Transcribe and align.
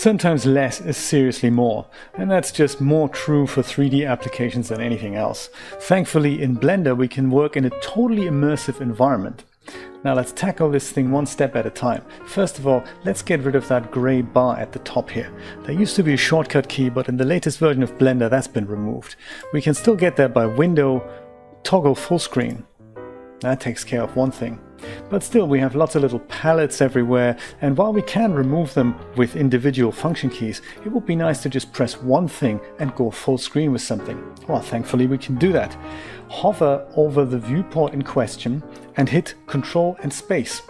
Sometimes 0.00 0.46
less 0.46 0.80
is 0.80 0.96
seriously 0.96 1.50
more, 1.50 1.84
and 2.14 2.30
that's 2.30 2.52
just 2.52 2.80
more 2.80 3.06
true 3.06 3.46
for 3.46 3.60
3D 3.60 4.08
applications 4.08 4.70
than 4.70 4.80
anything 4.80 5.14
else. 5.14 5.50
Thankfully, 5.78 6.40
in 6.40 6.56
Blender 6.56 6.96
we 6.96 7.06
can 7.06 7.30
work 7.30 7.54
in 7.54 7.66
a 7.66 7.80
totally 7.82 8.22
immersive 8.22 8.80
environment. 8.80 9.44
Now 10.02 10.14
let's 10.14 10.32
tackle 10.32 10.70
this 10.70 10.90
thing 10.90 11.10
one 11.10 11.26
step 11.26 11.54
at 11.54 11.66
a 11.66 11.70
time. 11.70 12.02
First 12.24 12.58
of 12.58 12.66
all, 12.66 12.82
let's 13.04 13.20
get 13.20 13.42
rid 13.42 13.54
of 13.54 13.68
that 13.68 13.90
grey 13.90 14.22
bar 14.22 14.58
at 14.58 14.72
the 14.72 14.78
top 14.78 15.10
here. 15.10 15.30
There 15.64 15.74
used 15.78 15.96
to 15.96 16.02
be 16.02 16.14
a 16.14 16.16
shortcut 16.16 16.70
key, 16.70 16.88
but 16.88 17.10
in 17.10 17.18
the 17.18 17.26
latest 17.26 17.58
version 17.58 17.82
of 17.82 17.98
Blender 17.98 18.30
that's 18.30 18.48
been 18.48 18.66
removed. 18.66 19.16
We 19.52 19.60
can 19.60 19.74
still 19.74 19.96
get 19.96 20.16
there 20.16 20.30
by 20.30 20.46
window, 20.46 21.06
toggle 21.62 21.94
full 21.94 22.18
screen. 22.18 22.64
That 23.40 23.60
takes 23.60 23.84
care 23.84 24.02
of 24.02 24.16
one 24.16 24.30
thing. 24.30 24.60
But 25.08 25.22
still, 25.22 25.46
we 25.46 25.58
have 25.60 25.74
lots 25.74 25.94
of 25.94 26.02
little 26.02 26.20
palettes 26.20 26.80
everywhere, 26.80 27.36
and 27.60 27.76
while 27.76 27.92
we 27.92 28.02
can 28.02 28.32
remove 28.32 28.74
them 28.74 28.94
with 29.16 29.36
individual 29.36 29.92
function 29.92 30.30
keys, 30.30 30.62
it 30.84 30.92
would 30.92 31.06
be 31.06 31.16
nice 31.16 31.42
to 31.42 31.48
just 31.48 31.72
press 31.72 32.00
one 32.00 32.28
thing 32.28 32.60
and 32.78 32.94
go 32.94 33.10
full 33.10 33.38
screen 33.38 33.72
with 33.72 33.82
something. 33.82 34.22
Well, 34.48 34.60
thankfully 34.60 35.06
we 35.06 35.18
can 35.18 35.36
do 35.36 35.52
that. 35.52 35.76
Hover 36.28 36.86
over 36.96 37.24
the 37.24 37.38
viewport 37.38 37.92
in 37.92 38.02
question 38.02 38.62
and 38.96 39.08
hit 39.08 39.34
Control 39.46 39.96
and 40.02 40.12
Space. 40.12 40.62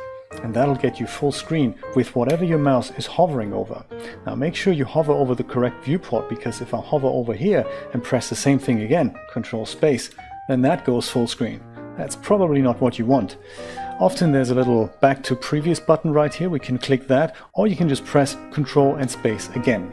And 0.43 0.55
that'll 0.55 0.77
get 0.77 1.01
you 1.01 1.07
full 1.07 1.33
screen 1.33 1.75
with 1.97 2.15
whatever 2.15 2.45
your 2.45 2.59
mouse 2.59 2.93
is 2.93 3.07
hovering 3.07 3.53
over. 3.53 3.85
Now 4.27 4.37
make 4.37 4.55
sure 4.55 4.73
you 4.73 4.85
hover 4.85 5.13
over 5.13 5.35
the 5.35 5.45
correct 5.45 5.85
viewport 5.85 6.29
because 6.29 6.61
if 6.61 6.73
I 6.73 6.81
hover 6.81 7.09
over 7.09 7.35
here 7.35 7.67
and 7.93 8.03
press 8.03 8.29
the 8.29 8.37
same 8.37 8.59
thing 8.59 8.83
again, 8.83 9.15
Control 9.33 9.67
Space, 9.67 10.11
then 10.49 10.63
that 10.63 10.85
goes 10.85 11.09
full 11.09 11.27
screen. 11.27 11.61
That's 12.01 12.17
probably 12.17 12.63
not 12.63 12.81
what 12.81 12.99
you 12.99 13.05
want. 13.05 13.37
Often 14.01 14.33
there's 14.33 14.49
a 14.49 14.55
little 14.55 14.87
back 15.03 15.23
to 15.25 15.37
previous 15.37 15.79
button 15.79 16.15
right 16.15 16.33
here, 16.33 16.49
we 16.49 16.59
can 16.59 16.79
click 16.79 17.07
that, 17.09 17.37
or 17.53 17.67
you 17.67 17.77
can 17.77 17.91
just 17.91 18.07
press 18.07 18.39
Control 18.53 18.95
and 18.95 19.11
Space 19.11 19.51
again. 19.51 19.93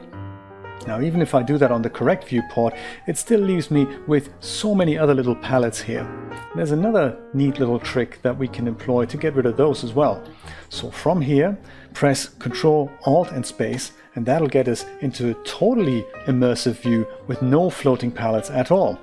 Now 0.88 1.02
even 1.02 1.22
if 1.22 1.36
I 1.36 1.44
do 1.44 1.58
that 1.58 1.69
on 1.69 1.81
the 1.81 1.89
correct 1.89 2.30
viewport, 2.30 2.73
it 3.08 3.17
still 3.17 3.41
leaves 3.41 3.69
me 3.69 3.86
with 4.08 4.30
so 4.39 4.73
many 4.73 4.97
other 4.97 5.14
little 5.14 5.36
palettes 5.36 5.81
here. 5.81 6.08
There's 6.55 6.72
another 6.72 7.19
neat 7.33 7.59
little 7.59 7.77
trick 7.77 8.21
that 8.21 8.38
we 8.38 8.47
can 8.47 8.69
employ 8.69 9.03
to 9.03 9.17
get 9.17 9.36
rid 9.36 9.45
of 9.45 9.58
those 9.58 9.83
as 9.83 9.92
well. 9.92 10.23
So 10.69 10.89
from 10.89 11.19
here, 11.19 11.59
press 11.94 12.30
Control, 12.30 12.89
Alt 13.05 13.33
and 13.33 13.45
Space, 13.45 13.92
and 14.16 14.25
that'll 14.25 14.47
get 14.47 14.69
us 14.69 14.86
into 15.02 15.31
a 15.31 15.44
totally 15.44 16.03
immersive 16.25 16.81
view 16.81 17.05
with 17.27 17.42
no 17.42 17.69
floating 17.69 18.11
palettes 18.11 18.49
at 18.49 18.71
all. 18.71 18.97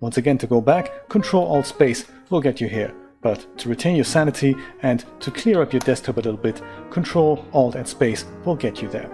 Once 0.00 0.16
again 0.16 0.36
to 0.36 0.48
go 0.48 0.60
back, 0.60 1.08
Control 1.08 1.46
Alt 1.46 1.64
Space 1.64 2.06
will 2.32 2.40
get 2.40 2.60
you 2.60 2.68
here. 2.68 2.92
But 3.20 3.56
to 3.58 3.68
retain 3.68 3.94
your 3.94 4.04
sanity 4.04 4.56
and 4.82 5.04
to 5.20 5.30
clear 5.30 5.62
up 5.62 5.72
your 5.72 5.80
desktop 5.80 6.16
a 6.16 6.20
little 6.20 6.36
bit, 6.36 6.60
Control, 6.90 7.44
Alt 7.52 7.76
and 7.76 7.86
Space 7.86 8.24
will 8.44 8.56
get 8.56 8.82
you 8.82 8.88
there. 8.88 9.08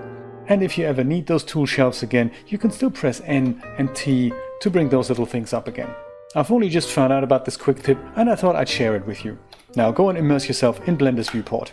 And 0.47 0.63
if 0.63 0.79
you 0.79 0.87
ever 0.87 1.05
need 1.05 1.27
those 1.27 1.45
tool 1.45 1.67
shelves 1.67 2.03
again, 2.03 2.31
you 2.47 2.57
can 2.57 2.71
still 2.71 2.91
press 2.91 3.21
N 3.27 3.63
and 3.77 3.95
T 3.95 4.33
to 4.63 4.71
bring 4.71 4.89
those 4.89 5.11
little 5.11 5.27
things 5.27 5.53
up 5.53 5.69
again. 5.69 5.91
I've 6.35 6.51
only 6.51 6.71
just 6.71 6.89
found 6.89 7.13
out 7.13 7.25
about 7.25 7.45
this 7.45 7.57
quick 7.57 7.83
tip 7.83 7.99
and 8.17 8.31
I 8.31 8.35
thought 8.35 8.57
I'd 8.57 8.69
share 8.69 8.97
it 8.97 9.07
with 9.07 9.25
you. 9.25 9.39
Now 9.77 9.91
go 9.91 10.09
and 10.09 10.17
immerse 10.17 10.49
yourself 10.49 10.87
in 10.89 10.97
Blender's 10.97 11.29
viewport. 11.29 11.73